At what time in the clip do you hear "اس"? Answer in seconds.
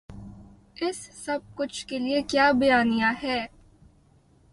0.81-0.97